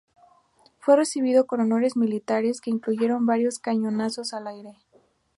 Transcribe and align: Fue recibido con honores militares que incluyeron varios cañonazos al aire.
Fue 0.79 0.95
recibido 0.95 1.45
con 1.45 1.61
honores 1.61 1.95
militares 1.95 2.59
que 2.59 2.71
incluyeron 2.71 3.27
varios 3.27 3.59
cañonazos 3.59 4.33
al 4.33 4.47
aire. 4.47 4.79